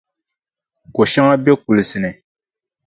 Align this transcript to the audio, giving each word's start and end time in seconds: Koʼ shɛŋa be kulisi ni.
Koʼ 0.93 1.07
shɛŋa 1.11 1.33
be 1.43 1.51
kulisi 1.63 1.97
ni. 2.03 2.09